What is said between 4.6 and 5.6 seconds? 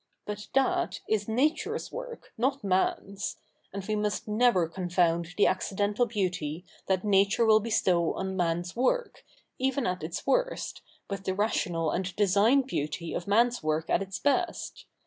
confound the